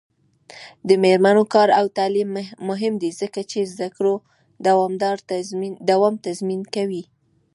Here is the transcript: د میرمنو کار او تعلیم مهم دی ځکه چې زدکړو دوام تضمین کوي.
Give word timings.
د 0.87 0.89
میرمنو 1.03 1.43
کار 1.53 1.69
او 1.79 1.85
تعلیم 1.97 2.29
مهم 2.69 2.93
دی 3.01 3.11
ځکه 3.21 3.39
چې 3.51 3.59
زدکړو 3.73 4.13
دوام 5.89 6.13
تضمین 6.25 6.61
کوي. 6.75 7.03